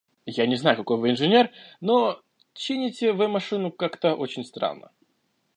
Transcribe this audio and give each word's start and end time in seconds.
–Я 0.35 0.47
не 0.47 0.55
знаю, 0.55 0.77
какой 0.77 0.97
вы 0.97 1.11
инженер, 1.11 1.51
но… 1.79 2.19
чините 2.55 3.11
вы 3.13 3.27
машину 3.27 3.69
как-то 3.71 4.15
очень 4.15 4.43
странно. 4.43 4.91